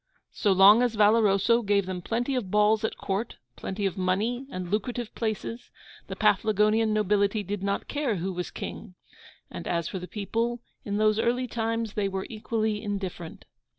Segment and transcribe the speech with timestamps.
[0.31, 4.71] So long as Valoroso gave them plenty of balls at Court, plenty of money and
[4.71, 5.69] lucrative places,
[6.07, 8.95] the Paflagonian nobility did not care who was king;
[9.51, 13.45] and as for the people, in those early times, they were equally indifferent.